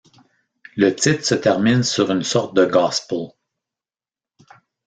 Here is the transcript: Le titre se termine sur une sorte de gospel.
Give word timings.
Le 0.75 0.95
titre 0.95 1.23
se 1.23 1.35
termine 1.35 1.83
sur 1.83 2.09
une 2.11 2.23
sorte 2.23 2.55
de 2.55 2.65
gospel. 2.65 3.27